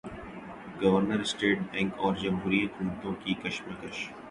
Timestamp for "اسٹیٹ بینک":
1.21-1.91